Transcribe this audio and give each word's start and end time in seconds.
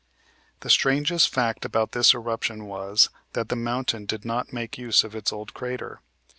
"The 0.61 0.69
strangest 0.71 1.29
fact 1.29 1.63
about 1.63 1.91
this 1.91 2.15
eruption 2.15 2.65
was, 2.65 3.09
that 3.33 3.49
the 3.49 3.55
mountain 3.55 4.07
did 4.07 4.25
not 4.25 4.51
make 4.51 4.75
use 4.75 5.03
of 5.03 5.15
its 5.15 5.31
old 5.31 5.53
crater. 5.53 6.01